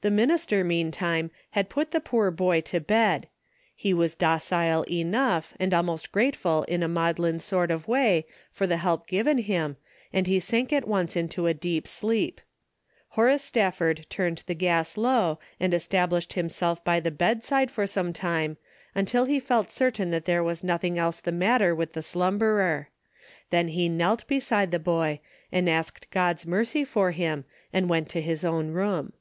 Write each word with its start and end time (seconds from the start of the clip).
The 0.00 0.12
minister, 0.12 0.62
meantime, 0.62 1.32
had 1.50 1.68
put 1.68 1.90
the 1.90 1.98
poor 1.98 2.30
boy 2.30 2.60
to 2.60 2.78
bed. 2.78 3.26
He 3.74 3.92
was 3.92 4.14
docile 4.14 4.84
enough, 4.88 5.54
and 5.58 5.74
al 5.74 5.82
most 5.82 6.12
grateful 6.12 6.62
in 6.68 6.84
a 6.84 6.88
maudlin 6.88 7.40
sort 7.40 7.72
of 7.72 7.88
way, 7.88 8.24
for 8.52 8.64
the 8.68 8.76
help 8.76 9.08
given 9.08 9.38
him, 9.38 9.76
and 10.12 10.28
he 10.28 10.38
sank 10.38 10.72
at 10.72 10.86
once 10.86 11.16
into 11.16 11.48
a 11.48 11.52
deep 11.54 11.88
sleep. 11.88 12.40
Horace 13.08 13.42
Stafford 13.42 14.06
turned 14.08 14.44
the 14.46 14.54
gas 14.54 14.96
low, 14.96 15.40
and 15.58 15.74
established 15.74 16.34
himself 16.34 16.84
by 16.84 17.00
the 17.00 17.10
bedside 17.10 17.68
for 17.68 17.84
some 17.84 18.12
time, 18.12 18.56
until 18.94 19.24
he 19.24 19.40
felt 19.40 19.68
certain 19.68 20.12
that 20.12 20.26
there 20.26 20.44
was 20.44 20.62
nothing 20.62 20.96
else 20.96 21.20
the 21.20 21.32
matter 21.32 21.74
with 21.74 21.94
the 21.94 22.02
slum 22.02 22.38
berer. 22.38 22.88
Then 23.50 23.66
he 23.66 23.88
knelt 23.88 24.28
beside 24.28 24.70
the 24.70 24.78
boy, 24.78 25.18
and 25.50 25.68
asked 25.68 26.08
God's 26.12 26.46
mercy 26.46 26.84
for 26.84 27.10
him 27.10 27.44
and 27.72 27.88
went 27.88 28.08
to 28.10 28.20
his 28.22 28.44
own 28.44 28.70
room. 28.70 29.14